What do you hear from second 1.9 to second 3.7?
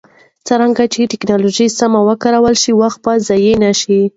وکارول شي، وخت به ضایع